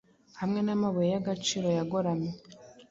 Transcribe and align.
Hamwe 0.39 0.59
namabuye 0.61 1.09
yagaciro 1.15 1.67
yagoramye 1.77 2.31